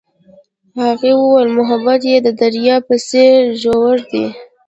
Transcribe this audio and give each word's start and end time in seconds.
هغې 0.83 1.11
وویل 1.17 1.47
محبت 1.57 2.01
یې 2.11 2.17
د 2.21 2.27
دریا 2.41 2.75
په 2.87 2.95
څېر 3.07 3.37
ژور 3.61 3.97
دی. 4.11 4.25